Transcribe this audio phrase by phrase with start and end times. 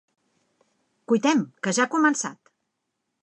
[1.11, 2.53] Cuitem, que ja ha començat!